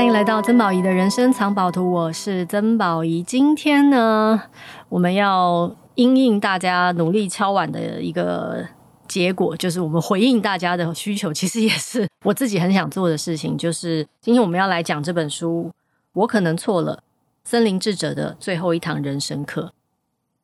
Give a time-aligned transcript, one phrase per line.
[0.00, 3.22] 欢迎来到曾宝仪的人生藏宝图，我是曾宝仪。
[3.22, 4.40] 今天呢，
[4.88, 8.66] 我们要应应大家努力敲碗的一个
[9.06, 13.58] 结果，就是我们回应大家的需求，其实也是我自己很想做的事情。
[13.58, 15.70] 就是今天我们要来讲这本书，
[16.14, 17.02] 我可能错了，
[17.44, 19.74] 森林智者的最后一堂人生课。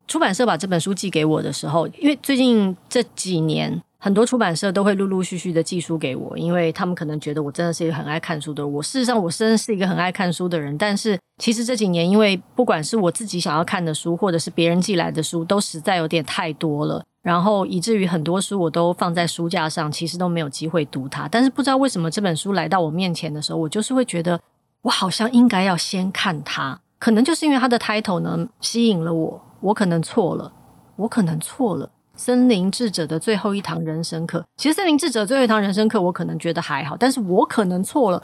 [0.06, 3.82] 出版社把这本书寄给我的时候，因为最近这几年。
[3.98, 8.72] 很多出版社都会陆陆续续的寄书给我，因为他们可能觉得我真的是一个很爱看书的人。
[8.72, 10.76] 我事实上，我真的是一个很爱看书的人。
[10.76, 17.02] 但是，其实这几年，因为不管是我自己想要看的书，或者是别人寄来的书，都实在有点太多了。
[17.22, 21.26] 然后，以至于很多书我都放在书架上，其实都没有机会读它。
[21.26, 24.38] 但是，不知道为什么这本书来到我面前的时候，我就是会觉得，
[24.82, 26.78] 我好像应该要先看它。
[26.98, 29.42] 可能就是因为它的 title 呢，吸引了我。
[29.60, 30.52] 我可能错了，
[30.96, 31.90] 我可能错了。
[32.16, 38.22] 森林智者的最后一堂人生课，其实森林智者最后一堂人生课，我可能觉得还好，但是我可能错了。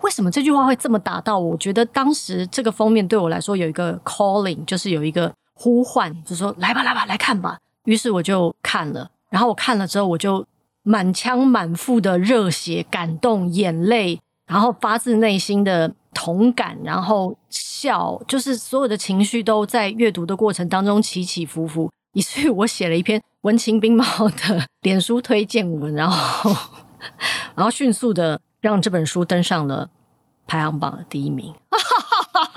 [0.00, 1.56] 为什么这句话会这么打到我？
[1.58, 7.58] 觉得当时这个封面对我来说有一个 calling，就是有一个呼唤，就是说来吧，来吧，来看吧。
[7.84, 10.44] 于是我就看了，然后我看了之后，我就
[10.82, 21.90] 满腔满腹的热血、感动、眼泪，然后发自内心的同感，然后笑，就是所有的情绪都在阅读的过程当中起起伏伏。
[22.14, 26.50] 以至于我写了一篇文情并茂的脸书推荐文，然后，
[27.54, 29.90] 然后迅速的让这本书登上了
[30.46, 31.54] 排行榜的第一名，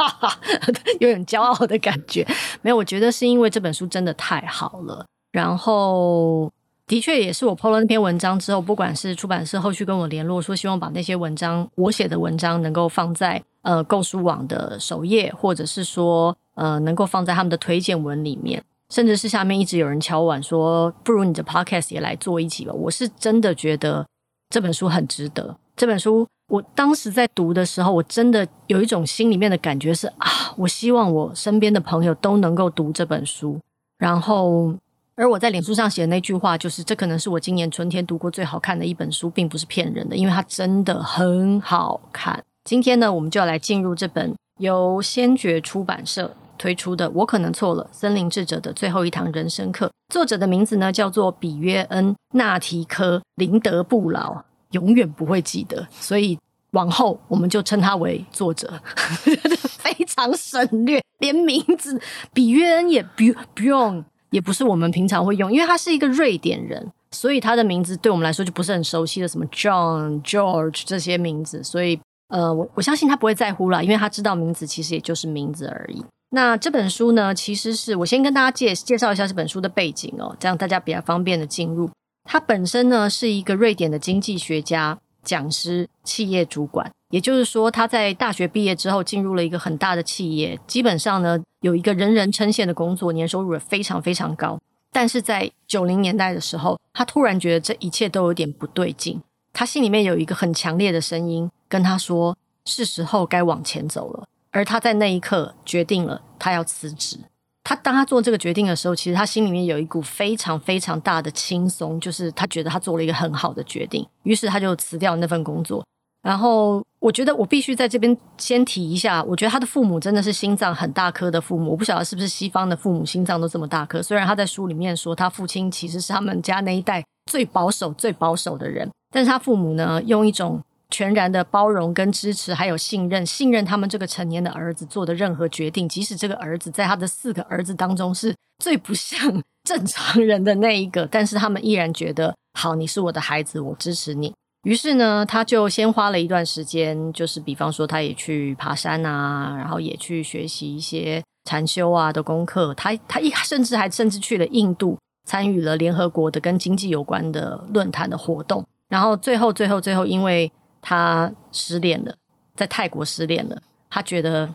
[1.02, 2.26] 有点骄傲的感觉。
[2.62, 5.06] 没有，我觉得是因为这本书真的太好了。
[5.34, 6.50] 然后，
[6.88, 18.64] 的确也是我 PO 了那篇文章之后，不管是出版社后续跟我联络说，希望把那些文章我写的文章能够放在呃购书网的首页，或者是说呃能够放在他们的推荐文里面。
[18.94, 22.74] 甚至是下面一直有人敲碗说，不如你的 podcast 也来做一集吧。
[22.74, 24.06] 我是真的觉得
[24.50, 25.58] 这本书很值得。
[25.76, 33.60] 这本书我当时在读的时候，我真的有一种心里面的感觉是啊，我希望我身边的朋友都能够读这本书。
[33.98, 34.73] 然后，
[35.16, 42.42] 而我在脸书上写的那句话就是，这可能是我今年春天读过最好看的一本书，并不是骗人的，因为它真的很好看。
[42.64, 46.34] 今天呢，我们就要来进入这本由先觉出版社。
[46.58, 49.92] 推出的我可能错了，森林智者的最后一堂人生课。
[50.14, 56.38] 作者的名字呢，叫做比约恩·纳提科·林德布劳，永远不会记得，所以
[56.72, 58.82] 往后我们就称他为作者，
[59.80, 62.00] 非常省略，连名字
[62.34, 63.23] 比约恩也不
[63.54, 76.04] 不用，也不是我们平常会用，因为他是一个瑞典人，所以他的名字对我们来说就不是很熟悉的，什么 John、George 这些名字，所以呃，我我相信他不会在乎啦，因为他知道名字其实也就是名字而已。
[76.30, 81.89] 那这本书呢，其实是我先跟大家介介绍一下这本书的背景哦，这样大家比较方便的进入。
[82.26, 94.60] 他本身呢是一个瑞典的经济学家、讲师、企业主管，也就是说他在大学毕业之后进入了一个很大的企业，基本上呢有一个人人称羡的工作，年收入也非常非常高。
[94.92, 99.21] 但是在九零年代的时候，他突然觉得这一切都有点不对劲，
[99.54, 102.36] 他心里面有一个很强烈的声音跟他说
[102.66, 104.27] ：“是时候该往前走了。”
[104.58, 107.20] 而他在那一刻决定了，他要辞职。
[107.64, 114.04] 他当他做这个决定的时候，其实他心里面有一股非常非常大的轻松，就是他觉得他做了一个很好的决定。
[114.23, 115.86] 于是他就辞掉那份工作。
[116.23, 121.70] 然后我觉得我必须在这边先提一下，我觉得他的父母真的是心脏很大颗的父母。
[121.70, 124.02] 我不晓得是不是西方的父母心脏都这么大颗。
[124.02, 130.60] 虽然他在书里面说他父亲其实是他们家那一代最保守、最保守的人，但是他父母呢，用一种。
[130.89, 144.33] 全然的包容跟支持，还有信任，信任他们这个成年的儿子做的任何决定，即使这个儿子在他的四个儿子当中是最不像 正常人的那一个，但是他们依然觉得好，你是我的孩子，我支持你。
[144.63, 152.74] 于是呢，他就先花了一段时间，就是比方说，他也去爬山啊，然后也去学习一些禅修啊的功课。
[152.74, 158.66] 他他一甚至还甚至去了印度，参与了联合国的跟经济有关的论坛的活动。
[158.90, 160.51] 然后最后最后最后，因为
[160.82, 162.16] 他失恋了，
[162.56, 163.62] 在泰国失恋了。
[163.90, 164.50] 他觉得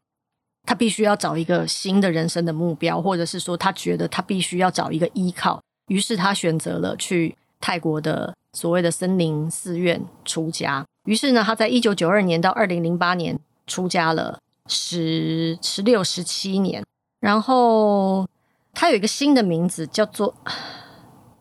[0.65, 5.61] 他必须要找一个新的人生的目标，或者是说，他觉得他必须要找一个依靠。
[5.89, 10.85] 于是他选择了去泰国的所谓的森林寺院出家。
[11.07, 14.39] 于是呢，他在一九九二年到二零零八年出家了
[14.69, 16.85] 十十六十七年。
[17.21, 18.29] 然后
[18.73, 20.35] 他有一个新的名字，叫做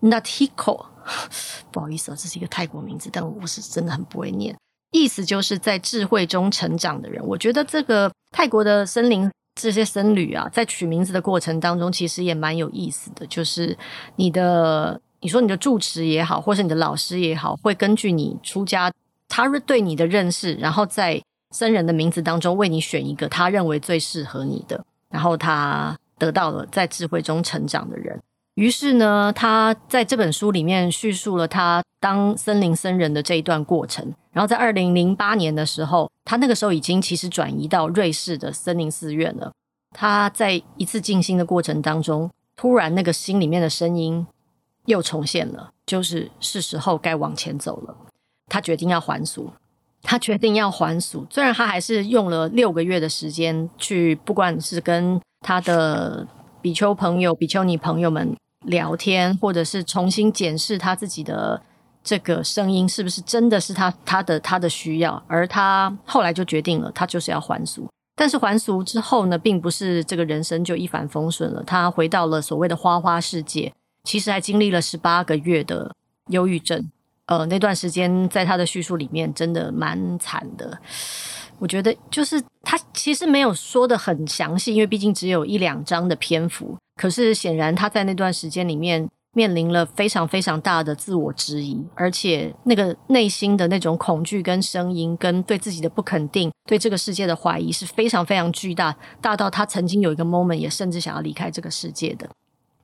[0.02, 0.86] Natiko。
[1.72, 4.56] 不好意思啊，这是一个泰国名字，但我是真的很不会念。
[4.92, 13.26] 意思就是在智慧中成长的人，我觉得这个泰国的森林这些僧侣啊，在取名字的过程当中，其实也蛮有意思的。
[13.28, 13.78] 就是
[14.16, 18.92] 你的，你说你的住持也好，或是你的老师也好，会根据你出家
[19.28, 21.22] 他对你的认识，然后在
[21.52, 28.22] 僧人的名字当中为你选一个他认为最适合你的，然后他得到了在智慧中成长的人。
[28.56, 34.14] 于是呢，他在这本书里面叙述了他当森林僧人的这一段过程。
[34.32, 39.52] 然后在二零零八年的时候，他那个时候已经其实转移到瑞士的森林寺院了。
[39.94, 44.26] 他在一次静心的过程当中，突然那个心里面的声音
[44.86, 47.96] 又重现了，就是是时候该往前走了。
[48.48, 49.52] 他决定要还俗，
[50.02, 51.26] 他决定要还俗。
[51.30, 56.26] 虽然他还是用了六个月的时间去，不管是跟他的
[56.62, 58.36] 比丘朋友、比丘尼朋友们
[58.66, 61.62] 聊天，或者是重新检视他自己的
[62.04, 67.88] 这个声音是不是真的是他他的他的需要，而他后来就决定了，他就是要还俗。
[68.16, 71.64] 但是还俗之后呢，并不是这个人生就一帆风顺了。
[71.64, 73.74] 他回到了所谓的花花世界，
[74.04, 75.96] 其实还经历了十八个月的
[76.28, 76.92] 忧郁症。
[77.26, 80.78] 呃，那段时间在他的叙述里面真的蛮惨的。
[81.62, 86.76] 我觉得就是他其实没有说得很详细，因为毕竟只有一两章的篇幅。
[86.96, 102.28] 可是显然他在那段时间里面面临了非常非常大的自我质疑，而且那个内心的那种恐惧跟声音，跟对自己的不肯定，对这个世界的怀疑是非常非常巨大，大到他曾经有一个 moment 也甚至想要离开这个世界的。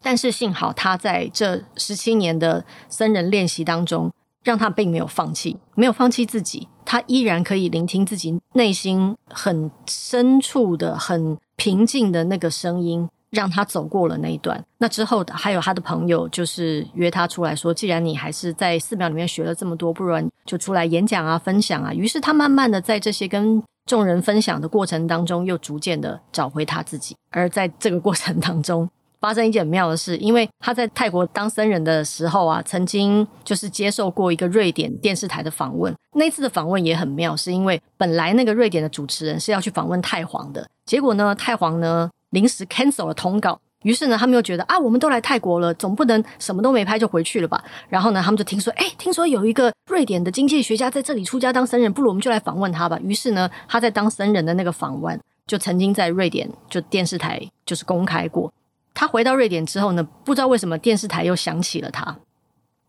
[0.02, 4.12] 但是幸好他在这十七年的僧人练习当中。
[4.44, 14.64] 让他并没有放弃，没有放弃自己，他依然可以聆听自己内心很深处的、很平静的那个声音，让他走过了那一段。
[14.78, 27.18] 那之后的还有他的朋友，就是约他出来说：“既然你还是在寺庙里面学了这么多，不然就出来演讲啊、分享啊。”于是他慢慢的在这些跟众人分享的过程当中，又逐渐的找回他自己。
[27.32, 28.90] 而在这个过程当中，
[29.20, 35.94] 发生一件很妙的事，因为他在泰国当僧人的时候啊，曾经就是接受过一个瑞典电视台的访问。
[36.14, 47.64] 那次的访问也很妙，是因为本来那个瑞典的主持人是要去访问太皇的，结果呢，太皇呢临时 cancel 了通告，于是呢，他们又觉得啊，我们都来泰国了，总不能什么都没拍就回去了吧？
[47.90, 53.00] 然后呢，他们就听说，哎，听说有一个瑞典的经济学家在这里出家当僧人，不如我们就来访问他吧。
[53.04, 58.52] 于是呢，他在当僧人的那个访问，就曾经在瑞典就电视台就是公开过。
[59.00, 62.18] 他回到瑞典之后呢，不知道为什么电视台又想起了他，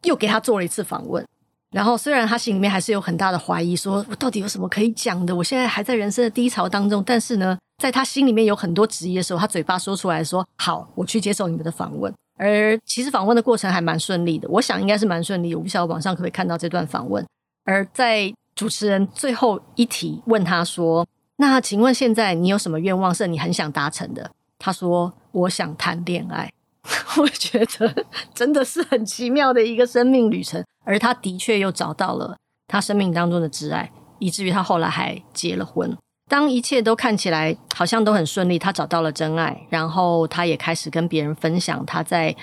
[0.04, 1.22] 又给他做了一次访问。
[1.70, 5.36] 然后虽然他心里面还是有很大的怀疑，说我到底有什么可以讲的？
[5.36, 7.04] 我现在还在人生的低潮当中。
[7.04, 12.10] 但是呢，在他心里面有很多质疑的时候，他嘴巴说出来说：“好，我去接受你们的访问。”
[12.40, 15.54] 而其实访问的过程还蛮顺利的，我想应该是蛮顺利。
[15.54, 17.22] 我不晓得网上可不可以看到这段访问。
[17.64, 21.06] 而在主持人最后一题问他说
[21.36, 25.14] ：“那请问现在你有什么愿望是你很想达成的？”他说。
[25.30, 26.50] 我想谈恋爱，
[27.20, 32.34] 我觉得真的是很奇妙的一个生命旅程，而他的确又找到了
[32.66, 35.96] 他生命当中的挚爱，以至于他后来还结了婚。
[36.28, 42.34] 当一切都看起来好像都很顺利，他找到了真爱，然后他也开始跟别人分享他在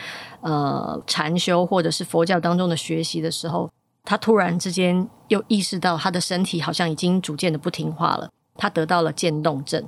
[0.42, 3.70] 呃禅修或者是佛教当中的学习的时候，
[4.04, 9.84] 他突然之间又意识到他的身体好像已经逐渐的不听话了，他得到了渐冻症。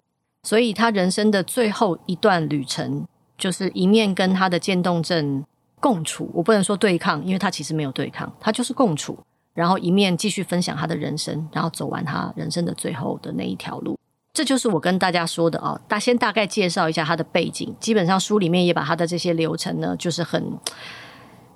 [0.47, 3.05] 所以他人生的最后一段旅程，
[3.37, 5.43] 就是一面跟他的渐冻症
[5.81, 9.19] 共处，我不能说对抗，因为他其实没有对抗，他就是共处，
[9.53, 13.99] 然后一面继续分享他的人生，然后走完他人生的最后的那一条路。
[14.31, 20.41] 这就是我跟大家说的哦，大先大概介绍一下他的背景，基本上书里面也把他的这些流程呢，就是很，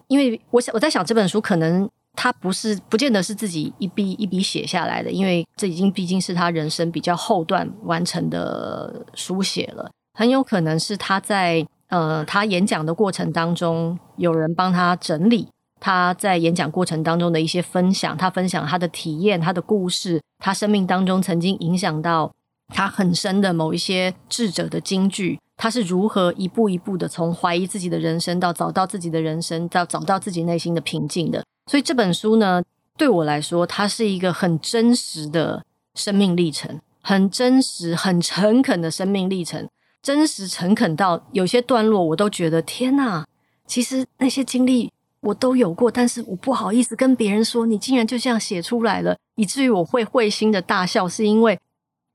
[0.10, 1.90] 因为我想我在想这本书可能。
[2.14, 9.90] 他不是，不见得是自己一笔一笔写下来的，因为这已经毕竟是他人生比较后段完成的书写了。
[10.14, 15.48] 很有可能是他在呃他演讲的过程当中，有人帮他整理
[15.80, 22.32] 他在演讲过程当中的一些分享，他分享他的体验、他的故事，他生命当中曾经影响到
[22.68, 25.40] 他很深的某一些智者的金句。
[25.58, 31.44] 他是如何一步一步的从怀疑自己的人生到找到自己的人生，到找到自己内心的平静的。
[31.72, 32.62] 所以这本书呢，
[32.98, 35.64] 对我来说，它是一个很真实的
[35.96, 39.70] 生命历程，很真实、很诚恳的生命历程，
[40.04, 43.26] 真实诚恳到有些段落我都觉得天哪！
[43.66, 51.58] 其实那些经历我都有过，但是我不好意思跟别人说，你竟然就这样写出来了，以至于我会会心的大笑，是因为。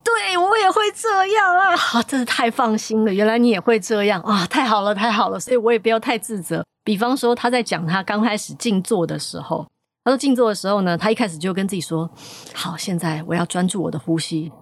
[0.04, 1.74] 对，我也会这样啊！
[1.94, 3.14] 啊， 真的太放心了。
[3.14, 4.46] 原来你也会这样啊！
[4.48, 5.40] 太好了，太好了。
[5.40, 6.62] 所以我也不要太自责。
[6.86, 9.66] 比方说，他在讲他刚开始静坐的时候，
[10.04, 12.08] 他说静坐的时候呢，他一开始就跟自己说
[12.54, 14.52] ：“好，现在我要专注我的呼吸，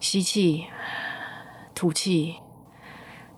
[0.00, 0.64] 吸气，
[1.72, 2.34] 吐气。”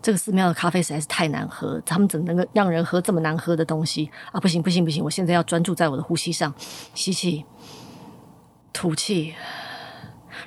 [0.00, 4.40] 这个寺庙的咖啡实在是太难喝，他们怎么能够让人喝这么难喝的东西啊？
[4.40, 5.04] 不行，不行，不行！
[5.04, 6.54] 我现在要专注在我的呼吸上，
[6.94, 7.44] 吸气，
[8.72, 9.34] 吐气。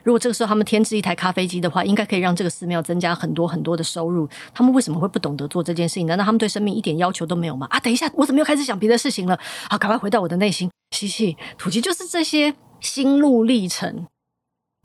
[0.10, 4.28] 如果这个时候他们添置一台咖啡机的话，应该可以让这个寺庙增加很多很多的收入。
[4.56, 6.08] 他们为什么会不懂得做这件事情？
[6.08, 7.68] 难道他们对生命一点要求都没有吗？
[7.70, 9.38] 啊，等一下，我怎么又开始想别的事情了？
[9.70, 14.08] 好，赶快回到我的内心，吸气吐气，就是这些心路历程。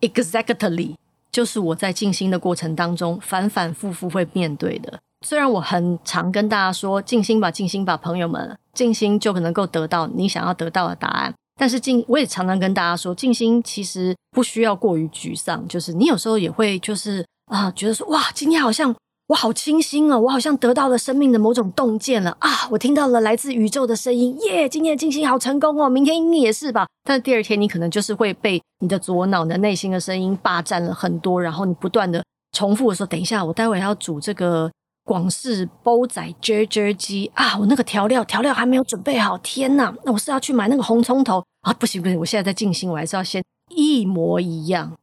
[0.02, 0.96] Exactly，
[1.32, 5.00] 就是我在静心的过程当中反反复复会面对的。
[5.26, 11.32] 虽然我很常跟大家说静心吧，静心吧，朋友们，静心就可能够得到你想要得到的答案。
[11.56, 15.66] 但是静，我也常常跟大家说，静心其实不需要过于沮丧。
[15.68, 18.94] 就是你有时候也会就是啊，觉得说哇，今天好像
[19.28, 26.86] 我好清新哦，我好像得到了生命的某种洞见了啊，我听到了来自宇宙的声音，耶，今天的静心好成功哦，明天应该也是吧。
[27.04, 34.70] 但是第二天你可能就是会被你的左脑的内心的声音霸占了很多，然后你不断的重复的说，等一下，我待会要煮这个。
[35.04, 37.58] 广式煲仔啫啫鸡啊！
[37.58, 39.94] 我那个调料调料还没有准备好，天哪！
[40.04, 41.72] 那我是要去买那个红葱头啊？
[41.74, 44.96] 不行不行，我现在在静心，我还是要先一模一样，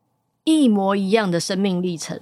[0.43, 2.20] 一模一样的生命历程。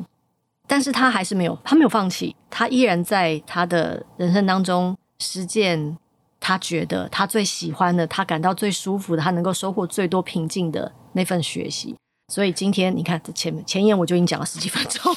[0.67, 5.98] 但是他还是没有，他没有放弃，他依然在他的人生当中实践
[6.41, 11.95] 他觉得他最喜欢的，他感到最舒服的，他能够收获最多平静的那份学习。
[12.27, 15.15] 所以今天你看，前前言我就已经讲了十几分钟，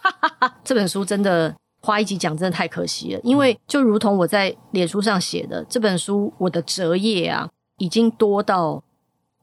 [0.64, 1.54] 这本书真的。
[1.80, 8.82] 花一集讲真的太可惜了，因为就如同我在脸书上写的，这本书我的折页啊，已经多到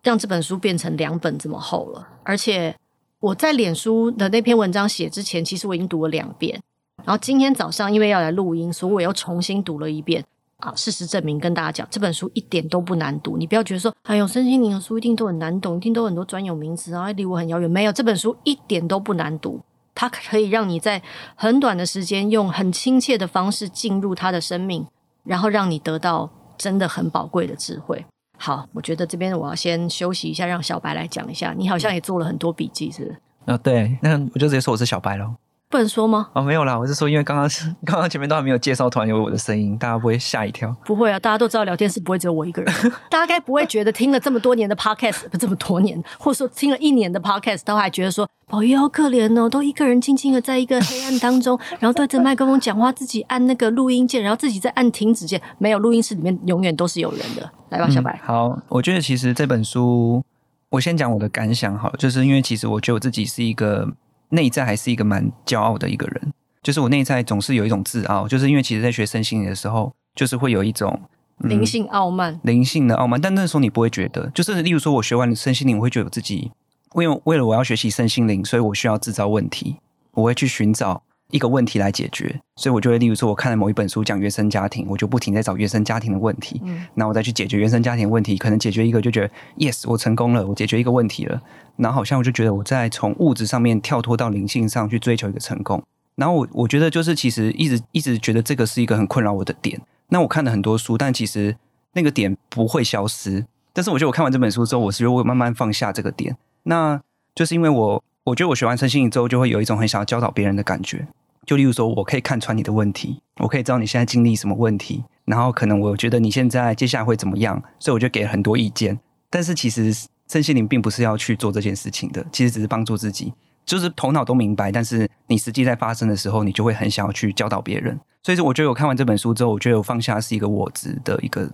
[0.04, 2.08] 让这本书变成两本这么厚了。
[2.24, 2.76] 而且
[3.20, 6.62] 我在脸书的那篇文章写之前，其实我已经读了两遍。
[7.04, 10.24] 然后今天早上因为要来录音，所以我又重新读了一遍。
[10.58, 13.36] 啊，事实证明，跟大家讲，这本书一点都不难读。
[13.36, 17.70] 你不要觉得说，哎呦，身心灵的书一定都很难懂，一定都很多专有名词啊，离我很遥远。
[17.70, 19.60] 没有，这本书一点都不难读。
[19.96, 21.02] 它可以让你在
[21.36, 24.86] 很短的时间，用很亲切的方式进入他的生命，
[25.24, 28.06] 然后让你得到真的很宝贵的智慧。
[28.38, 31.56] 好，我觉得这边我要先休息一下，让小白来讲一下。
[31.58, 33.18] 你好像也做了很多笔记，是不是？
[33.46, 35.34] 啊，对，那我就直接说我是小白喽。
[35.68, 36.30] 不能说吗？
[36.34, 40.74] 哦，没有啦，我是说，因为刚刚是 刚刚前面都还没有介绍，突然有我的声音，大家不会吓一跳？
[40.86, 42.74] 不会啊，大家都知道聊天室不会只有我一个人，
[43.10, 57.52] 大家该不会觉得听了这么多年的 podcast，不这么多年，或者说听了一年的 podcast，都还觉得说宝玉好可怜哦，都一个人静静的在一个黑暗当中，然后对着麦克风讲话，自己按那个录音键，然后自己再按停止键，没有录音室里面永远都是有人的。
[57.70, 58.14] 来吧，小白。
[58.24, 60.24] 嗯，好，我觉得其实这本书，
[60.70, 63.90] 我先讲我的感想好了，就是因为其实我觉得我自己是一个。
[64.30, 71.00] 内在还是一个蛮骄傲的一个人，就是我内在总是有一种自傲，就是因为其实，在学身心灵的时候，就是会有一种、
[71.40, 73.20] 嗯、灵性傲慢，灵性的傲慢。
[73.22, 76.52] 但那时候你不会觉得，就是例如说，我学完身心灵，我会觉得我自己，
[76.96, 79.78] 因为为了我要学习身心灵，所以我需要制造问题，
[80.12, 91.42] 我会去寻找一个问题来解决，所以我就会例如说，我看了某一本书讲原生家庭，我就不停在找原生家庭的问题，嗯，那我再去解决原生家庭的问题，可能解决一个就觉得 yes，我成功了，我解决一个问题了。
[91.78, 95.84] 然后好像我就觉得我在从物质上面跳脱到灵性上去追求一个成功。
[96.16, 99.82] 然后我我觉得就是其实一直一直觉得这个是一个很困扰我的点。
[100.08, 101.58] 那我看了很多书，但其实
[101.94, 103.46] 那个点不会消失。
[103.74, 106.38] 但是我觉得我看完这本书之后，我是觉得我慢慢放下这个点。
[106.64, 107.02] 那
[107.34, 111.08] 就是因为我我觉得我学完身心灵之后，就会有一种很想要教导别人的感觉。
[111.46, 119.00] 就例如说，我可以看穿你的问题，我可以知道你现在经历什么问题，然后可能我觉得你现在接下来会怎么样，所以我就给了很多意见。
[119.30, 119.96] 但是其实。
[120.28, 123.32] 身心灵并不是要去做这件事情的，其实只是帮助自己，
[123.64, 128.00] 就是头脑都明白，但是你实际在发生的时候，你就会很想要去教导别人。
[128.24, 131.48] 所以说，我觉得我看完这本书之后，我觉得我放下是一个我执的一个，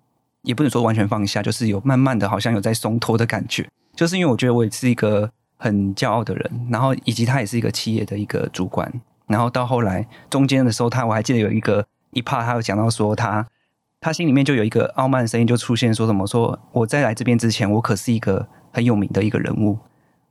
[0.43, 3.67] 也不能说完全放下，就是有慢慢的好像有在松脱的感觉。
[3.93, 5.29] 就是因为我觉得我也是一个
[5.61, 8.91] 很骄傲的人，然后以及他也是一个企业的一个主管，
[9.27, 13.47] 然后到后来中间的时候，他我还记得有一个一怕他有讲到说他
[13.99, 18.47] 他心里面就有一个傲慢的声音就出现，说什么说我在来这边之前，我可是一个。
[18.73, 19.77] 很有名的一个人物，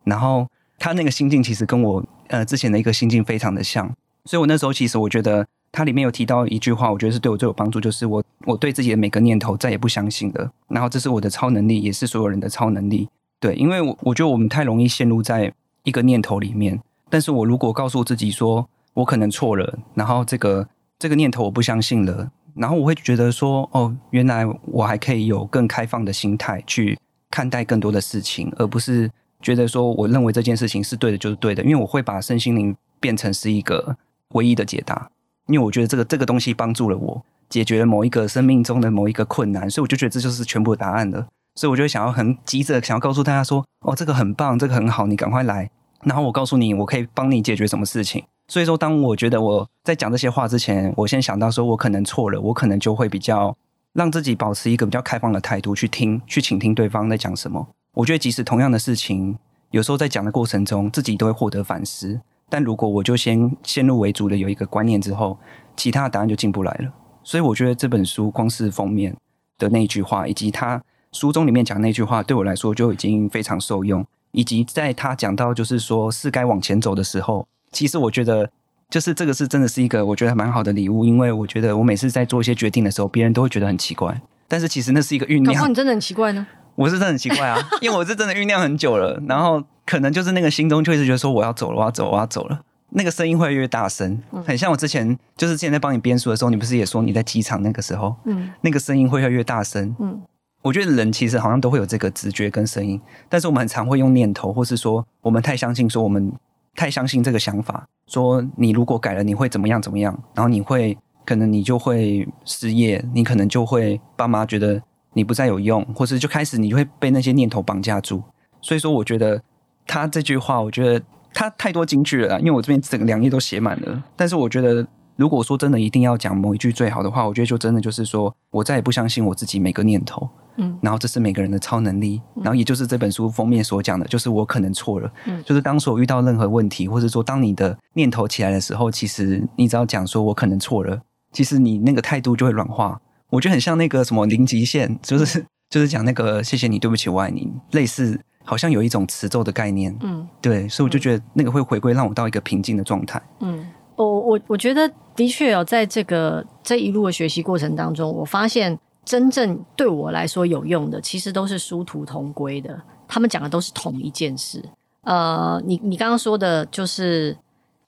[0.03, 3.87] 然后他那个心境其实跟我呃之前的一个心境非常的像，
[4.25, 13.11] 所以我那时候其实我觉得他里面有提到一句话，我觉得是对我最有帮助，就是我我对自己的每个念头再也不相信了，然后这是我的超能力，也是所有人的超能力。
[13.41, 20.69] 对，因为我我觉得我们太容易陷入在一个念头里面，但是我如果告诉自己说我可能错了，然后这个
[20.99, 26.97] 这个念头我不相信了，然后我会觉得说哦，原来我还可以有更开放的心态去。
[27.33, 29.09] 看待更多的事情，而不是
[29.41, 31.63] 觉得说我认为这件事情是对的，就是对的。
[31.63, 33.97] 因为我会把身心灵变成是一个
[34.31, 35.09] 唯一的解答，
[35.47, 41.25] 因为我觉得这个这个东西帮助了我，解决了某一个生命中的某一个困难，所以我就觉得这就是全部的答案了。
[41.61, 45.71] 所以我就想要很急着想要告诉大家说：哦，这个很棒，这个很好，你赶快来。
[46.05, 48.25] 然后我告诉你，我可以帮你解决什么事情。
[48.49, 53.55] 所以说，当我觉得我在讲这些话之前，我先想到说我可能错了，我可能就会比较。
[53.93, 57.69] 让自己保持一个比较开放的态度去听、去倾听对方在讲什么。
[57.95, 59.37] 我觉得，即使同样的事情，
[59.73, 62.21] 有时候在讲的过程中，自己都会获得反思。
[62.49, 65.37] 但如果我就先先入为主的有一个观念之后，
[65.77, 66.93] 其他的答案就进不来了。
[67.25, 69.15] 所以我觉得这本书光是封面
[69.59, 70.81] 的那句话，以及它
[71.13, 74.05] 书中里面讲那句话，对我来说就已经非常受用。
[74.33, 78.49] 以及在他讲到就是说是该往前走的时候，其实我觉得
[78.89, 85.69] 就是这个是真的是一个我觉得蛮好的礼物，因为我觉得我每次在做一些决定的时候，别人都会觉得很奇怪，但是其实那是一个酝酿。
[85.69, 86.47] 你真的很奇怪呢？
[86.77, 92.61] 我是真的很奇怪啊，因为我是真的酝酿很久了，然后可能就是那个心中就一直觉得说我要走了，我要走，我要走了。
[92.91, 100.21] 那个声音会越大声，很像我之前就是之前在帮你编书的时候，你不是也说你在机场那个时候，嗯，那个声音会越越大声，嗯。
[100.63, 106.33] 我觉得人其实好像都会有这个直觉跟声音，但是我们很常会用念头，或是说我们太相信，说我们
[106.75, 114.83] 太相信这个想法，说你如果改了，你会怎么样怎么样，然后你会可能你就会失业，你可能就会爸妈觉得
[115.15, 118.23] 你不再有用，或是就开始你就会被那些念头绑架住。
[118.61, 119.43] 所以说，我觉得
[119.87, 121.03] 他这句话，我觉得
[121.33, 124.03] 他太多金句了，因为我这边整两页都写满了。
[124.15, 124.87] 但是我觉得，
[125.17, 130.29] 如果说真的一定要讲某一句最好的话，我觉得就真的就是说我再也不相信我自己每个念头。
[130.61, 135.11] 嗯，然后这是每个人的超能力，然后也就是这本书封面所讲的，就是我可能错了。
[135.27, 141.01] 嗯，就是当所遇到任何问题，或者说当你的念头起来的时候，其实你只要讲说我可能错了，
[141.33, 143.01] 其实你那个态度就会软化。
[143.31, 149.97] 我觉得很像那个什么零极限， 就是就是讲那个谢谢你，对不起，我爱你，类似好像有一种持咒的概念。
[150.03, 153.23] 嗯，对，所以我就觉得那个会回归让我到一个平静的状态。
[153.41, 158.79] 嗯，我我我觉得的确有在这个这一路的学习过程当中，我发现。
[159.05, 162.81] 真正对我来说有用的，其实都是殊途同归的。
[163.09, 164.63] 他们讲的都是同一件事。
[165.03, 167.37] 呃，你你刚刚说的，就是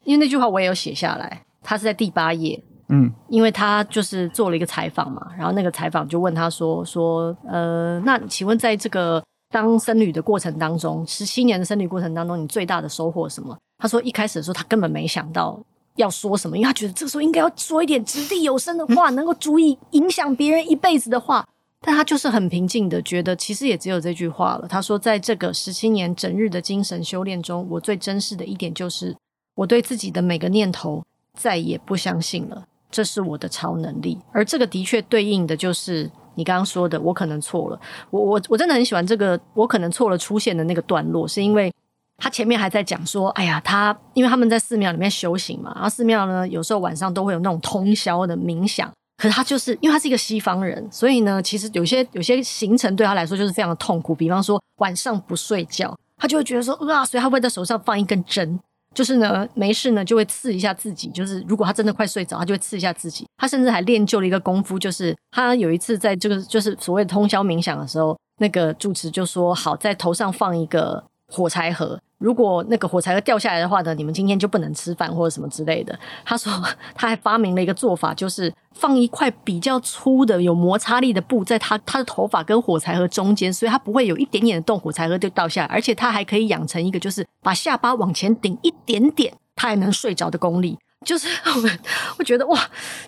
[0.05, 2.63] 因为那句话我也有写下来，他是在第八页。
[2.89, 13.57] 嗯，因为他就是做了一个采访嘛，然后那个采访就问他说说，呃，那请问在这个当僧侣的过程当中，十七年的僧侣过程当中，你最大的收获是什么？
[13.79, 15.63] 他说一开始的时候，他根本没想到。
[15.97, 16.57] 要说什么？
[16.57, 21.47] 因为他觉得这个时候应该要说一点掷地有声的话，能够足以影响别人一辈子的话。
[21.85, 24.69] 但他就是很平静的觉得，其实也只有这句话了。
[24.69, 29.17] 他说，在这个十七年整日的精神修炼中，我最珍视的一点就是，
[29.57, 31.05] 我对自己的每个念头
[31.37, 32.65] 再也不相信了。
[32.91, 34.17] 这是我的超能力。
[34.31, 37.81] 而这个的确对应的就是你刚刚说的，我可能错了。
[38.11, 41.73] 我我我真的很喜欢这个我可能错了出现的那个段落，是因为。
[42.19, 48.91] 他前面还在讲说，哎呀，他因为他们在寺庙里面修行嘛，然后寺庙呢有时候晚上都会有那种通宵的冥想。
[49.19, 54.13] 可是他就是因为他是一个西方人，所以呢，其实有些有些行程对他来说就是非常的痛苦。
[54.15, 58.59] 比方说晚上不睡觉，他就会觉得说啊，所以他会在手上放一根针，
[58.93, 61.09] 就是呢没事呢就会刺一下自己。
[61.11, 63.25] 就是如果他真的快睡着，他就会刺一下自己。
[63.37, 71.99] 他甚至还练就了一个功夫，就是他有一次在这个就是所谓通宵冥想的时候，那个住持就说好，在头上放一个火柴盒。
[72.19, 75.99] 如果那个火柴盒掉下来的话呢，你们今天就不能吃饭或者什么之类的。
[76.25, 76.53] 他说
[76.95, 85.67] 他还发明了一个做法，就是放一块比较粗的、有摩擦力的布在他他的头发跟火柴盒中间，所以他不会有一点点的动，火柴盒就掉下来。
[85.67, 90.79] 而且他还可以养成一个，就是把下巴往前顶一点点，他还能睡着的功力。
[91.05, 91.79] 就是 我们
[92.21, 92.57] 我觉得哇，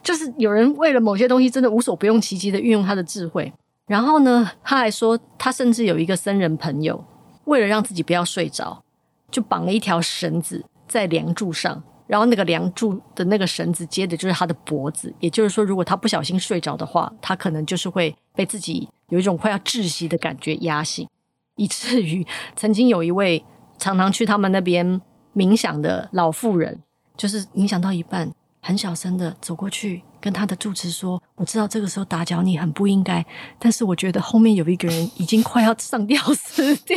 [0.02, 3.52] 就是有人为了某些东西真的无所不用其极的运用他的智慧。
[3.86, 7.04] 然后呢，他还说他甚至有一个僧人朋友，
[7.44, 8.82] 为了让自己不要睡着。
[9.30, 15.12] 就绑了一条绳子在梁柱上，然后那个梁柱的那个绳子接的就是他的脖子。
[15.18, 21.08] 也就是说，如果他不小心睡着的话，他可能就是会被自己有一种快要窒息的感觉压醒，
[21.56, 23.44] 以至于曾经有一位
[23.76, 25.00] 常常去他们那边
[25.34, 26.80] 冥想的老妇人，
[27.16, 28.30] 就是冥想到一半，
[28.62, 33.22] 很小声的走过去跟他的住持说：“我知道这个时候打搅你很不应该，
[33.58, 36.96] 但是我觉得后面有一个人已经快要上吊死掉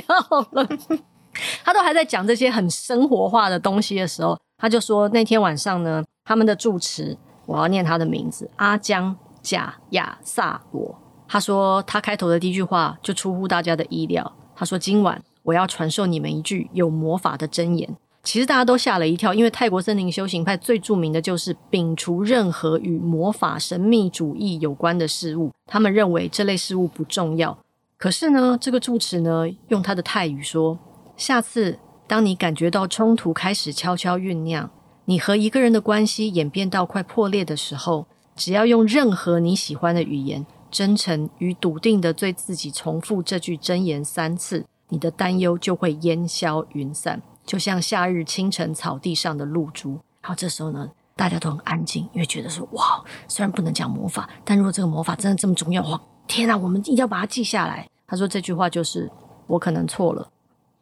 [0.52, 0.66] 了。
[1.62, 10.98] ”他都还在讲这些很生活化的东西的时候，他就说那天晚上呢，他们的住持，我要念他的名字，阿姜贾亚萨罗。
[11.28, 14.32] 他说他开头的第一句话就出乎大家的意料。
[14.56, 17.94] 他说今晚我要传授你们一句有魔法的真言。
[18.28, 25.54] 其实大家都吓了一跳，因为泰国森林修行派最著名的就是摒除任何与魔法、神秘主义有关的事物。
[25.66, 27.58] 他们认为这类事物不重要。
[27.98, 30.78] 可是呢，这个住持呢，用他的泰语说。
[31.16, 34.70] 下次，当你感觉到冲突开始悄悄酝酿，
[35.06, 49.94] 你和一个人的关系演变到快破裂的时候，只要用任何你喜欢的语言，真诚与笃定地对自己重复这句真言三次，你的担忧就会烟消云散，就像夏日清晨草地上的露珠。
[50.22, 57.90] 然后这时候呢，大家都很安静，因为觉得说，哇，虽然不能讲魔法，但如果这个魔法真的这么重要的话，天哪，我们一定要把它记下来。
[58.06, 59.10] 他说这句话就是，
[59.48, 60.30] 我可能错了。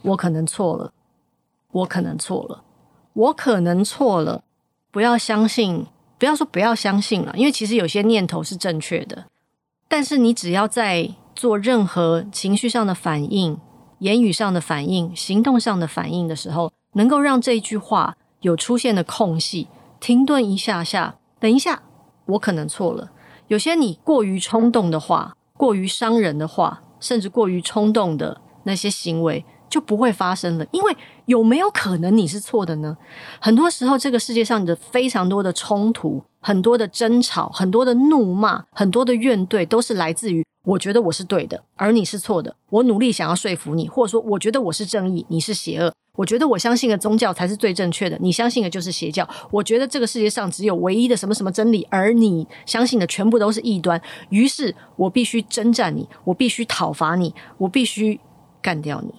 [0.02, 0.92] 我可能错了，
[1.72, 2.64] 我可能错了，
[3.14, 4.44] 我可能错了。
[4.92, 5.88] 不要相信，
[6.20, 9.26] 不要说不要相信了，因为其实有些念头是正确的。
[9.88, 13.60] 但是你只要在做任何情绪上的反应、
[14.00, 19.68] 言语上的反应、行动上的反应的时候，能够让这一句话有出现的空隙，
[20.00, 21.84] 停顿一下下，等一下，
[22.26, 23.12] 我可能错了。
[23.48, 29.46] 有些你过于冲动的话，过于伤人的话，甚至过于冲动的那些行为。
[29.68, 32.96] 就不会发生了，因为有没有可能你是错的呢？
[33.42, 42.56] 很多时候，这个世界上的非常多的冲突、很多的争吵、很多的怒骂、很多的怨怼，都是来自于我觉得我是对的，而你是错的。
[42.70, 45.94] 我努力想要说服你，或者说我觉得我是正义，你是邪恶。
[46.16, 49.28] 我觉得我相信的宗教才是最正确的，你相信的就是邪教。
[49.52, 54.02] 我觉得这个世界上只有唯一的什么什么真理，而你相信的全部都是异端。
[54.30, 58.20] 于是我必须征战你，我必须讨伐你，我必须
[58.62, 59.14] 干掉你。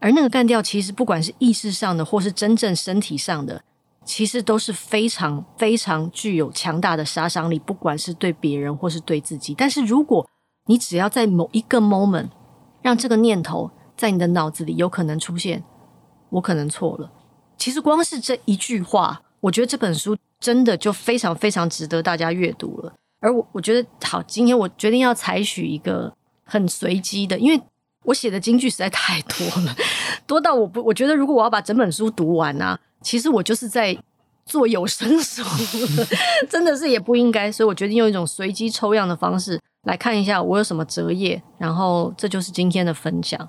[0.00, 3.62] 而那个干掉，其实不管是意识上的，或是真正身体上的，
[4.04, 9.54] 其实都是非常非常具有强大的杀伤力，不管是对别人或是对自己。
[9.54, 10.28] 但是如果
[10.70, 12.28] 你只要在某一个 moment
[12.80, 15.64] 让这个念头在你的脑子里有可能出现，
[16.28, 17.10] 我可能错了。
[17.58, 22.94] 其实光是这一句话，我觉得这本书真的就非常非常值得大家阅读了。
[23.18, 27.60] 而我我觉得好，今天我决定要采取一个很随机的，因为。
[28.04, 29.76] 我写的金句实在太多了，
[30.26, 33.94] 多到我不，我觉得如果我要把整本书读完啊，其实我就是在
[34.46, 35.42] 做有声书，
[36.48, 43.48] 真的是也不应该，所以我决定用一种随机抽样的方式来看一下我有什么折页，然后这就是今天的分享。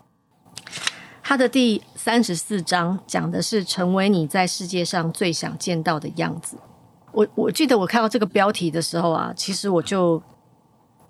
[1.24, 6.58] 他的第三十四章讲的是成为你在世界上最想见到的样子。
[7.12, 10.22] 我我记得我看到这个标题的时候啊，其实我就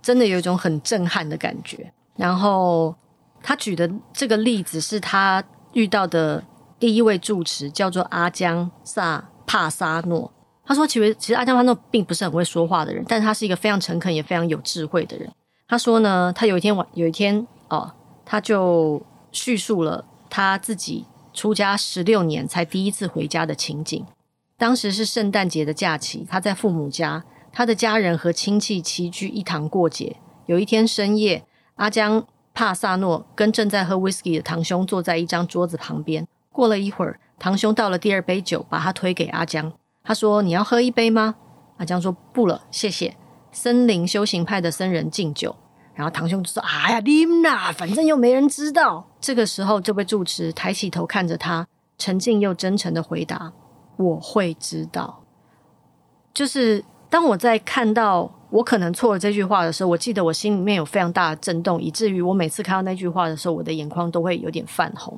[0.01, 2.95] 真的有一种很震撼的感觉，然后。
[3.43, 6.43] 他举的这个例子是他遇到的
[6.77, 10.31] 第一位住持，叫做阿江萨帕萨诺。
[10.71, 15.29] 他说，其实其实阿江帕诺并不是很会说话的人，但是他是一个非常诚恳也非常有智慧的人。
[15.67, 17.91] 他说呢，他有一天晚有一天哦，
[18.23, 19.01] 他就
[19.33, 24.05] 叙述了他自己出家十六年才第一次回家的情景。
[24.57, 30.15] 当时是圣诞节的假期，他在父母家，他的家人和亲戚齐聚一堂过节。
[30.45, 31.43] 有一天深夜，
[31.75, 32.25] 阿江。
[32.53, 36.27] 帕萨诺跟正在喝威士忌的堂兄坐在一张桌子旁边。
[36.51, 39.71] 过了一会儿，堂兄倒了第二杯酒，把他推给阿江。
[40.03, 41.35] 他说：“你要喝一杯吗？”
[41.77, 43.15] 阿江说：“不了，谢谢。”
[43.51, 45.55] 森林修行派的僧人敬酒，
[45.93, 53.53] 然后堂兄就说：“哎呀，你们呐，反正又没人知道。”这个时候，这位住持抬起头看着他，沉静又真诚的回答
[53.97, 55.23] ：“我会知道。”
[56.33, 58.37] 就是当我在看到。
[58.51, 65.17] 我可能错了这句话的时候，我记得我心里面有非常大的震动，以至于我每次看到那句话的时候，我的眼眶都会有点泛红。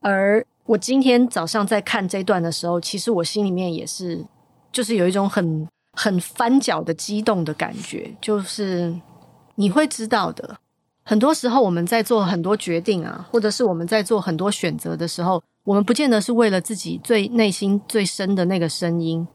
[0.00, 4.24] 而我今天早上在看这段的时候，其实我心里面也是，
[4.72, 8.94] 就是有一种很很翻脚的激动的感觉，就是
[9.56, 10.56] 你会知道的。
[11.04, 19.26] 很多时候我们在做很多决定啊，或者是我们在做很多选择的时候，我们不见得是为了自己最内心最深的那个声音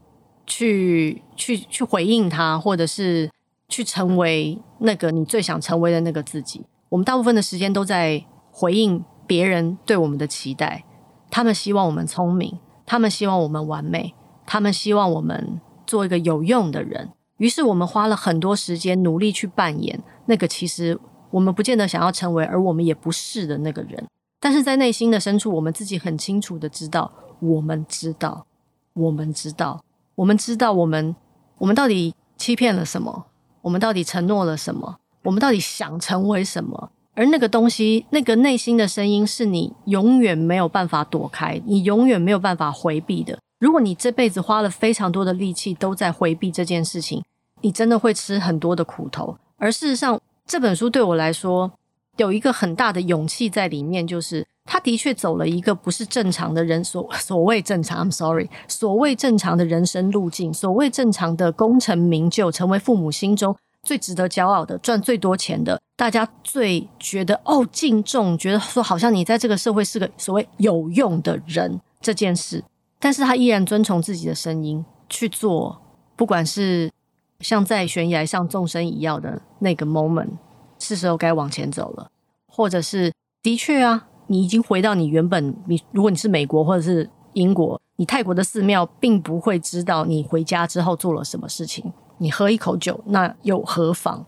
[0.48, 3.30] 去去去回应它，或者是。
[3.72, 6.66] 去成为那个你最想成为的那个自己。
[6.90, 10.84] 我们大部分的时间都在回应别人对我们的期待。
[11.30, 14.14] 他们希望我们聪明，他们希望我们完美，
[14.46, 17.10] 他们希望我们做一个有用的人。
[17.38, 21.00] 于是我们花了很多时间努力去扮演那个其实
[21.32, 24.06] 我们不见得想要成为，而我们也不是的那个人。
[24.40, 28.46] 但是在内心的深处，我们自己很清楚的知道，我们知道，
[28.94, 29.82] 我们知道，
[30.16, 31.16] 我们知道，我们
[31.60, 33.26] 我们到底欺骗了什么。
[33.62, 35.00] 我们到底承诺了什么？
[35.24, 36.92] 我们到底想成为什么？
[37.16, 43.38] 而那个东西，那个内心的声音，是你永远没有办法躲开，你永远没有办法回避的。
[43.60, 47.22] 如果你这辈子花了非常多的力气都在回避这件事情，
[47.62, 49.38] 你真的会吃很多的苦头。
[49.58, 51.70] 而事实上，这本书对我来说
[52.16, 63.54] 有一个很大的勇气在里面，就是他的确走了一个不是正常的人所 所谓正常，I'm sorry，所谓正常的人生路径，所谓正常的功成名就，成为父母心中。
[63.84, 72.64] 最值得骄傲的，赚最多钱的，大家最觉得哦敬重，觉得说好像你在这个社会是个所谓有用的人这件事，
[73.00, 75.82] 但是他依然遵从自己的声音去做，
[76.16, 76.92] 不管是
[77.40, 80.32] 像在悬崖上纵身一跃的那个 moment，
[80.78, 82.12] 是时候该往前走了，
[82.48, 91.92] 或者是的确啊，你已经回到你原本，你如果你是美国或者是英国，你泰国的寺庙并不会知道你回家之后做了什么事情。
[92.20, 94.24] 你喝一口酒，那又何妨？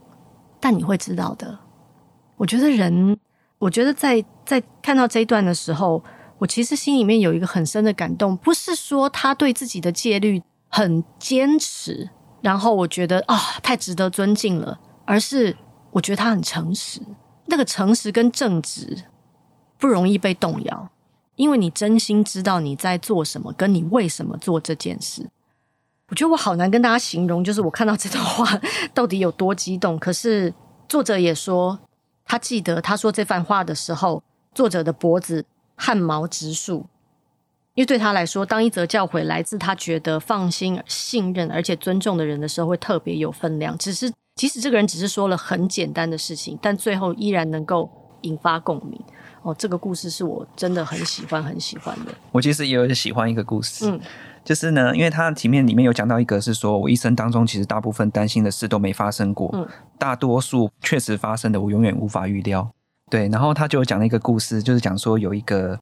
[0.59, 1.59] 但你会知道的。
[2.37, 3.15] 我觉得人
[3.59, 6.03] 我觉得在在看到这一段的时候，
[6.39, 12.09] 我其实心里面有一个很深的感动，不是说他对自己的戒律很坚持，
[12.41, 15.55] 然后我觉得啊、太值得尊敬了，而是
[15.91, 16.99] 我觉得他很诚实，
[17.45, 19.03] 那个诚实跟正直
[19.77, 20.89] 不容易被动摇，
[21.35, 25.29] 因为你真心知道你在做什么，跟你为什么做这件事。
[26.11, 28.61] 我觉得我好难跟大家形容，就是我看到这段话
[28.93, 29.97] 到底有多激动。
[29.97, 30.53] 可是
[30.87, 31.79] 作者也说，
[32.25, 34.21] 他记得他说这番话的时候，
[34.53, 35.43] 作者的脖子。
[35.83, 36.85] 汗毛直竖，
[37.73, 43.75] 因为对他来说，当一则教诲来自他觉得放心、信任而且尊重的人的时候，会特别有分量。
[43.79, 47.89] 只是，即使这个人只是说了很简单的事情，但最后依然能够
[48.21, 49.01] 引发共鸣。
[49.41, 52.11] 哦，这个故事是我真的很喜欢、很喜欢的。
[52.31, 53.99] 我其实也有喜欢一个故事，嗯，
[54.43, 59.67] 就是呢，因为他前面里面有讲到一个，是说我一生当中其实大部分担心的事都没发生过，嗯，
[59.99, 62.71] 大多数确实发生的，我永远无法预料。
[63.09, 65.77] 对，然后他就讲了一个故事，就是讲说有一个，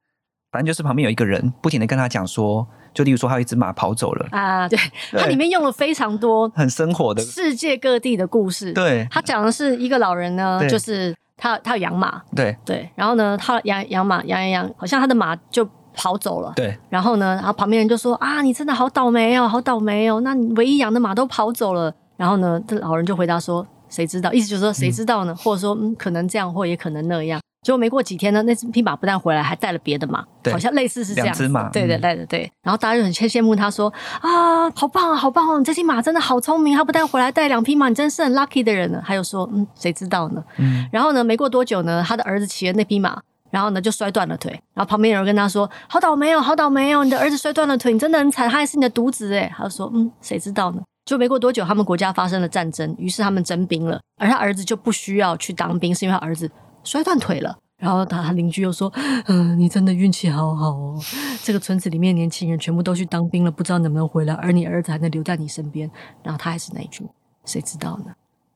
[0.52, 4.78] 反正就是旁边有一个人不停的跟他讲说，就例如说还有一只马跑走了啊，对，
[5.12, 8.74] 他里面用了非常多很生活的世界各地的故事。
[8.74, 15.63] 对，他讲的是一个老人呢，就是他他有养马，对对，然后呢他养养马养养养，好像他的马就
[16.01, 23.67] 跑走了，对，然后呢，然后旁边人就说啊，你真的好倒霉哦，好倒霉哦，那你唯一养的马都跑走了，然后呢，这老人就回答说。
[23.89, 24.31] 谁知道？
[24.31, 25.33] 意思就是说，谁知道呢？
[25.33, 27.41] 嗯、或者说，嗯，可能这样，或也可能那样。
[27.63, 31.25] 结果没过几天呢，那匹马不但回来，还带了别的马，好像类似是这样。
[31.25, 32.51] 两只马，对对对对对。
[32.62, 35.57] 然后大家就很羡羡慕他，说啊，好棒啊，好棒哦！
[35.57, 39.01] 你这匹马真的好聪明，它不但回来带两匹马，你真是很 lucky 的人呢。
[39.03, 40.43] 还有说，嗯，谁知道呢？
[40.59, 40.88] 嗯。
[40.91, 44.51] 然后呢，没过多久呢，他的儿子骑了那匹马，然后呢就摔断了腿。
[44.73, 49.51] 然后旁边有人跟他说，好倒霉哦，好倒霉哦，你的儿子摔断了腿，你真的很惨，他还是你的独子诶。
[49.55, 50.81] 他就说，嗯，谁知道呢？
[51.05, 56.49] 就没过多久，他们国家发生了战争，于是他们征兵了，而他儿子就不需要去当兵，是因为他儿子
[56.83, 57.57] 摔断腿了。
[57.77, 58.91] 然后他邻居又说
[59.27, 60.99] ：“嗯、你真的运气好好哦，
[61.41, 65.89] 这个村子里面年轻人全部都去当兵了，不知道能不能回来，而你儿子还能留在你身边。”
[66.21, 67.07] 然后他还是那一句
[67.45, 68.12] ：“谁知道呢？”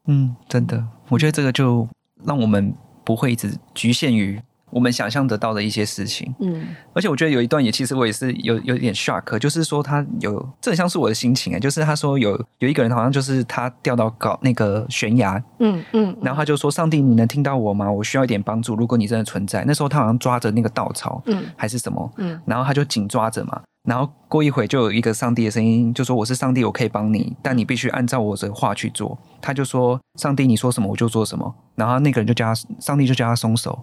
[0.07, 1.87] 嗯，真的，我觉得这个就
[2.25, 2.75] 让我们
[3.05, 4.39] 不会一直局限于。
[4.73, 17.91] 我们想象得到的一些事情，嗯，而且我觉得有一段也其实我也是有有点 shock，就是说他有这很像是我的心情哎，就是他说有有一个人好像就是他掉到高那个悬崖，嗯嗯，然后他就说，上帝，你能听到我吗？
[17.91, 19.63] 我需要一点帮助，如果你真的存在。
[19.65, 29.17] 那时候他好像抓着那个稻草，嗯，还是什么，嗯，然后他就紧抓着嘛，然后过一会就有一个上帝的声音就说，我是上帝，我可以帮你，但你必须按照我的话去做。
[29.41, 33.77] 他就说，上帝，你说什么我就做什么，然后那个人就叫他，上帝就叫他松手。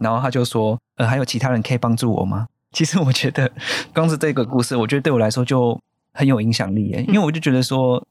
[0.00, 3.50] 然后他就说：“呃，还有其他人可以帮助我吗？” 其实我觉得，
[3.94, 5.78] 光是这个故事，我觉得对我来说就
[6.12, 7.04] 很有影响力耶。
[7.08, 8.04] 因为我就觉得说，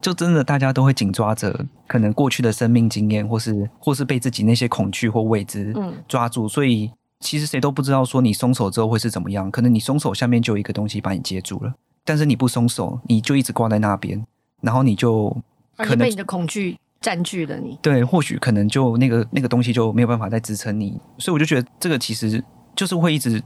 [0.00, 5.74] 就真的大家都会紧抓着可能过去的生命经验，或是或是被自己那些恐惧或未知
[6.08, 9.50] 抓住，所以其实谁都不知道说你松手之后会是怎么样。
[9.50, 11.72] 可能你松手下面就有一个东西把你接住了，
[12.04, 14.26] 但是你不松手，你就一直挂在那边，
[14.60, 15.36] 然后你就
[15.76, 16.76] 可能被你的恐惧。
[17.00, 22.42] 占据了你，对，或许可能就那个那个东西就没有办法再支撑你，所以我就觉得这个其实
[22.76, 23.42] 就是会一直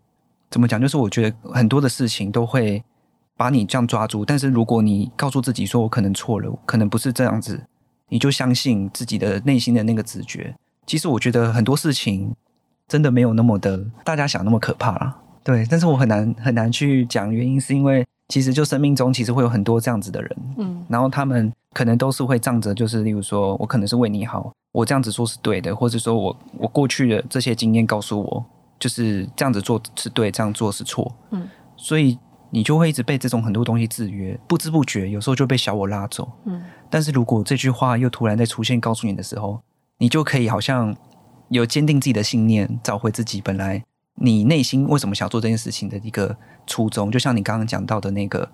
[0.50, 2.82] 怎么讲，就是我觉得很多的事情都会
[3.36, 7.64] 把你这样抓住，但是如果你告诉自己说我可能错了，可能不是这样子，
[8.08, 10.54] 你就相信自己的内心的那个直觉。
[10.86, 12.34] 其实我觉得很多事情
[12.88, 18.04] 真的没有那么的大家想那么可怕啦，对，但是我很难很难去讲原因，是因为。
[18.28, 28.44] 其实就生命中其实会有很多这样子的人，嗯，然后他们可能都是会仗着，就是例如说我可能是为你好，我这样子做是对的，或者说我我过去的这些经验告诉我，
[28.78, 32.18] 就是这样子做是对，这样做是错，嗯，所以
[32.50, 39.60] 你就会一直被这种很多东西制约，不知不觉有时候就被小我拉走，嗯，但是如果这句话又突然在出现告诉你的时候，
[39.98, 40.96] 你就可以好像
[41.48, 43.82] 有坚定自己的信念，找回自己本来。
[44.16, 46.36] 你内心为什么想做这件事情的一个
[46.68, 48.48] 初衷，就像你刚刚讲到的那个，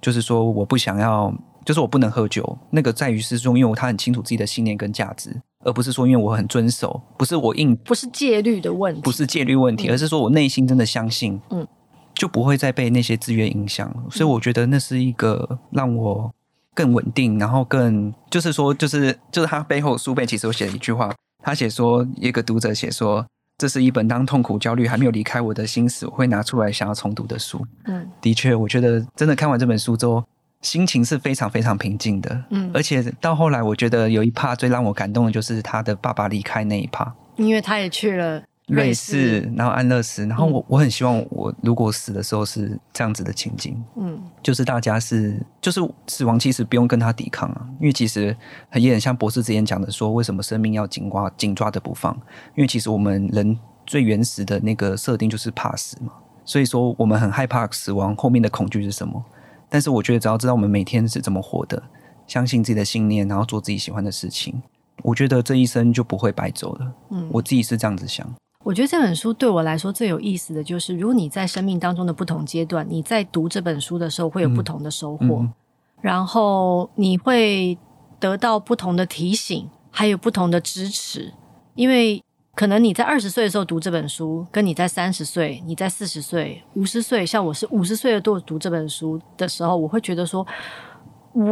[0.00, 1.32] 就是说我不想要，
[1.68, 2.58] 就是我不能喝酒。
[2.70, 11.68] 那个在于是说，因为他很清楚自己的信念跟价值，而不是说因为我很遵守，不是我硬，不是戒律的问题，不是戒律问题，嗯、而是说我内心真的相信，嗯，
[12.14, 13.94] 就不会再被那些制约影响。
[14.10, 16.32] 所以我觉得那是一个让我
[16.72, 23.26] 更稳定，然后更就是说，就是就是他背后书背其实我写了一句话，他写说一个读者写说。
[23.60, 27.60] 这是一本当痛苦、焦虑还没有离开我的心时，我会拿出来想要重读的书。
[27.86, 30.22] 嗯，的确，我觉得真的看完这本书之后，
[30.60, 32.44] 心情是非常非常平静的。
[32.50, 48.36] 嗯，而且到后来，我觉得有一趴最让我感动的就是他的爸爸离开那一趴，因为他也去了瑞士，然后安乐死，然后我、嗯、我很希望我如果死的时候是这样子的情景，嗯，就是大家是就是死亡其实不用跟他抵抗啊，因为其实
[48.74, 52.12] 也很像博士之前讲的说，为什么生命要紧抓紧抓着不放？
[52.56, 56.12] 因为其实我们人最原始的那个设定就是怕死嘛，
[56.44, 59.24] 所以说我们很害怕死亡后面的恐惧是什么？
[59.68, 61.82] 但是我觉得只要知道我们每天是怎么活的，
[62.26, 64.62] 相信自己的信念，然后做自己喜欢的事情，
[65.02, 66.92] 我觉得这一生就不会白走了。
[67.10, 68.26] 嗯，我自己是这样子想。
[68.64, 75.52] 我觉得这本书对我来说最有意思的就是，如果你在生命当中的不同阶段，你在读这本书的时候会有不同的收获，嗯、
[76.00, 77.78] 然后你会
[78.18, 81.32] 得到不同的提醒，还有不同的支持。
[81.74, 82.22] 因为
[82.58, 90.44] 可能你在二十岁的时候读这本书，跟你在三十岁、你在四十岁、五十岁，像我是五十岁的多读这本书的时候，我会觉得说。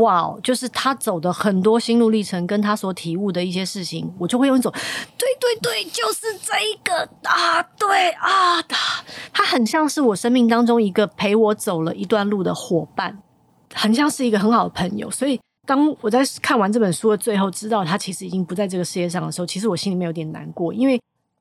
[0.01, 4.73] 哇，就是他走的很多心路历程，跟他所体悟的一些事情，我就会用一种，
[5.17, 13.23] 对对对，就是这一个啊，对啊，他他很像是我生命当中一个陪我走了一段路的伙伴，
[13.73, 15.09] 很像是一个很好的朋友。
[15.09, 20.99] 所以，当我在看完这本书的最后，知道他其实已经不在这个世界上的时候，其实我心里面有点难过，因为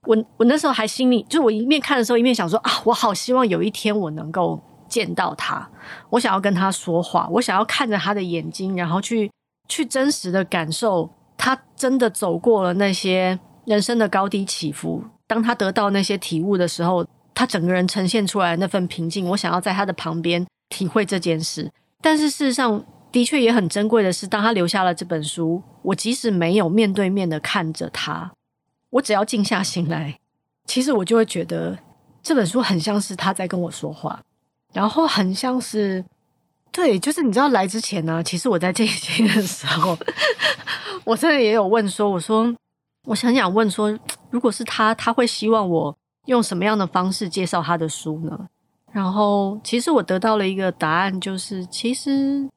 [0.08, 4.62] 我我那时候还心里，就我一面看的时候，一面想说啊，我好希望有一天我能够。
[4.88, 5.68] 见到他，
[6.12, 9.30] 我想要跟他说话，我想要看着他的眼睛，然后去
[9.68, 15.04] 去真实的感受他真的走过了那些人生的高低起伏。
[15.26, 21.70] 当他得到那些体悟的时候，他整个人呈现出来的那份平静，我想要在他的旁边体会这件事。
[22.00, 22.82] 但是事实上，
[23.16, 28.34] 的确也很珍贵的是，当他留下了这本书，我即使没有面对面的看着他，
[28.90, 30.20] 我只要静下心来，
[30.66, 31.80] 其实我就会觉得
[32.22, 34.22] 这本书很像是他在跟我说话。
[34.74, 36.04] 然后很像是，
[36.74, 39.98] 对，就是你知道来之前呢，其实我在这一期的时候，
[41.06, 42.54] 我真的也有问说，我说，
[43.06, 43.98] 我想想问说，
[44.30, 48.50] 如果是他，他会希望我用什么样的方式介绍他的书呢？
[48.92, 52.50] 然后其实我得到了一个答案，就是其实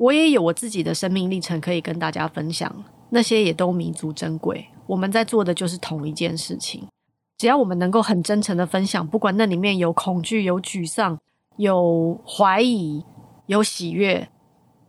[0.00, 2.74] 我也有我自己的生命历程可以跟大家分享，
[3.10, 4.66] 那些也都弥足珍贵。
[4.86, 6.88] 我们在做的就是同一件事情。
[7.36, 11.18] 只要我们能够很真诚的分享，不管那里面有恐惧、有沮丧、
[11.58, 13.04] 有怀疑、
[13.44, 14.30] 有喜悦，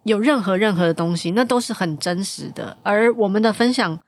[0.03, 2.77] 有任何任何的东西，那都是很真实的。
[2.81, 3.99] 而我们的分享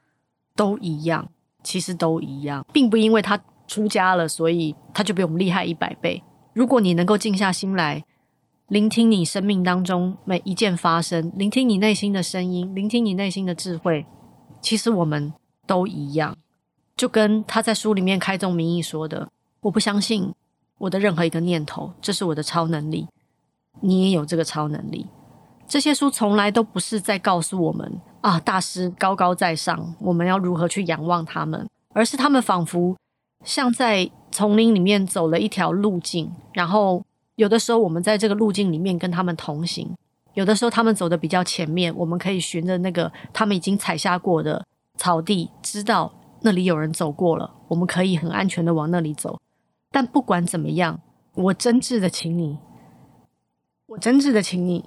[0.55, 1.27] 都一样，
[1.61, 3.37] 其实都一样，并不因为他
[3.67, 6.23] 出家了，所以他就比我们厉害一百倍。
[6.53, 8.05] 如果你能够静下心来，
[8.73, 14.03] 聆听你生命当中每一件发生，聆听你内心的声音，聆听你内心的智慧，
[14.61, 15.31] 其实我们
[15.67, 16.35] 都一样。
[16.97, 19.29] 就跟他在书里面开宗明义说的
[19.61, 20.33] ：“我不相信
[20.79, 23.07] 我的任何一个念头，这是我的超能力。
[23.81, 25.05] 你也有这个超能力。
[25.67, 32.97] 这些书从来都不是在告诉我们啊，大师高高在上，我们要如何去仰望他们，而是他们仿佛
[33.45, 37.03] 像在丛林里面走了一条路径，然后
[37.35, 39.95] 有的时候我们在这个路径里面跟他们同行，
[40.33, 44.65] 有的时候他们走的比较前面，我们可以循着那个他们已经踩下过的
[44.97, 46.13] 草地，知道。”
[46.45, 49.39] 那里有人走过了，我们可以很安全的往那里走。
[49.89, 50.99] 但不管怎么样，
[51.35, 52.57] 我真挚的请你，
[53.85, 54.83] 我真挚的请你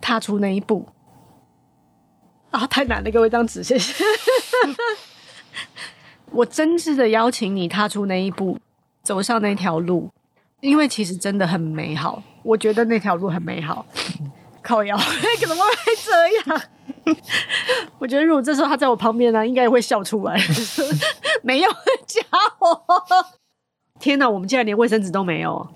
[0.00, 0.86] 踏出那一步。
[2.50, 4.04] 啊，太难了，给我一张纸，谢谢。
[6.30, 8.58] 我真挚的邀请你踏出那一步，
[9.02, 10.10] 走上那条路，
[10.60, 12.22] 因为其实真的很美好。
[12.42, 13.84] 我觉得那条路很美好。
[14.62, 14.96] 靠腰，
[15.40, 15.62] 怎么会
[16.04, 16.62] 这样？
[17.98, 20.38] 我觉得如果这时候他在我旁边呢，应该也会笑出来。
[21.42, 21.70] 没有
[22.06, 22.20] 家
[22.58, 22.82] 伙，
[23.98, 24.28] 天哪！
[24.28, 25.66] 我们竟然连卫生纸都没有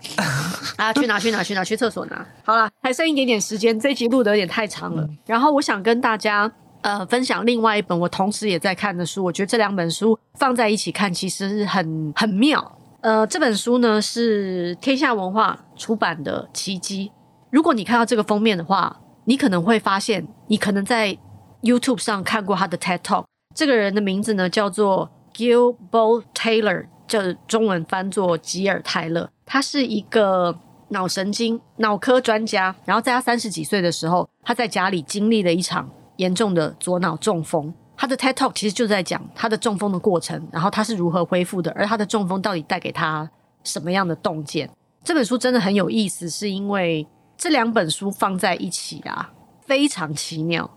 [0.76, 0.92] 啊！
[0.92, 2.26] 去拿去拿去拿去厕所拿。
[2.44, 5.02] 好了，还剩一点点时间，这一集录的有点太长了。
[5.02, 6.50] 嗯、然后我想跟大家
[6.82, 9.24] 呃分享另外一本我同时也在看的书。
[9.24, 12.78] 我觉得这两本书放在一起看，其实很很妙。
[13.04, 17.08] 呃，这本书呢是天下文化出版的《奇迹》。
[17.50, 21.18] 如果你看到这个封面的话，你可能会发现，你可能在
[21.60, 23.26] YouTube 上看过他的 TED Talk。
[23.54, 29.28] 这个人的名字呢叫做 Gilbert Taylor，叫中文翻作吉尔泰勒。
[29.44, 32.74] 他是一个脑神经脑科专家。
[32.86, 37.74] 然后在他三十几岁的时候，他在家里经历了一场严重的左脑中风。
[37.96, 43.30] 他的 TED Talk 其实就在讲他的中风的过程，然后他是如何恢复的，而他的中风到底带给他
[43.62, 44.70] 什么样的洞见。
[45.02, 47.06] 这本书真的很有意思，是因为。
[47.36, 49.32] 这两本书放在一起啊，
[49.66, 50.70] 非常奇妙。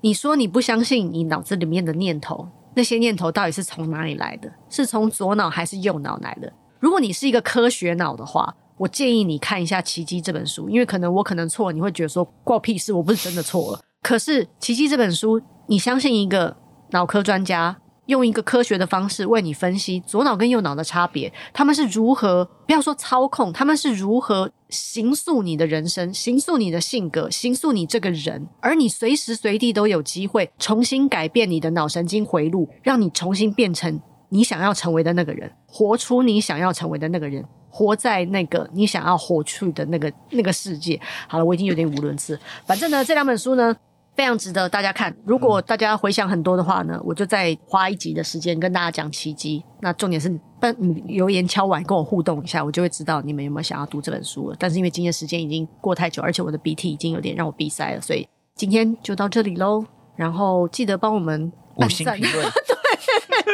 [0.00, 4.52] 你说你不相信你脑子里面的念头，那些念头到底是从哪里来的？
[4.68, 6.52] 是从左脑还是右脑来的？
[6.80, 13.80] 如果你是一个科学脑的话，我建议你看一下《奇迹》这本书，因为可能我可能错，你会觉得说关我屁事，我不是真的错了。
[14.02, 15.40] 可是《奇迹》这本书，
[15.70, 16.56] 你相信一个
[16.90, 34.00] 脑科专家用一个科学的方式为你分析左脑跟右脑的差别，他们是如何不要说操控，他们是如何形塑你的人生、形塑你的性格、形塑你这个人，而你随时随地都有机会重新改变你的脑神经回路，让你重新变成
[34.30, 41.00] 你想要成为的那个人，活出你想要成为的那个人，活在那个你想要活出的那个那个世界。
[41.28, 43.76] 好了，我已经有点语无伦次，反正呢，这两本书呢。
[44.20, 45.16] 非常值得大家看。
[45.24, 49.64] 如果大家回想很多的话呢，我就再花一集的时间跟大家讲奇迹。
[49.80, 54.56] 那重点是，但你留言敲完跟我互动一下，我就会知道你们有没有想要读这本书了。
[54.58, 59.82] 但是因为今天时间已经过太久，而且我的鼻涕已经有点让我鼻塞了，所以今天就到这里喽。
[60.16, 62.44] 然后记得帮我们五星评论。
[62.68, 62.76] 对，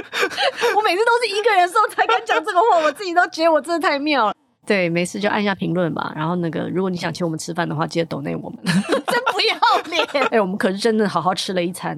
[0.74, 4.34] 我每次都是一个人的时候才敢讲这个话，我自己都觉得我真的太妙了。
[4.66, 6.12] 对，没事就按一下评论吧。
[6.16, 8.58] 然后那个，如果你想请我们吃饭的话，记得抖内我们。
[8.66, 9.56] 真不要
[9.90, 10.04] 脸！
[10.24, 11.96] 哎、欸，我们可是真的好好吃了一餐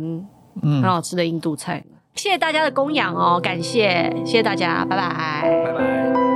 [0.60, 1.82] 很好吃的印度菜。
[1.88, 6.27] 嗯、谢谢大家的供养哦，感谢，谢谢大家，拜拜，拜拜。